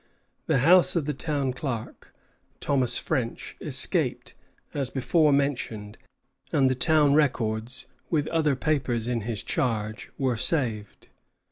[0.47, 2.11] The house of the town clerk,
[2.59, 4.33] Thomas French, escaped,
[4.73, 5.95] as before mentioned,
[6.51, 11.09] and the town records, with other papers in his charge, were saved.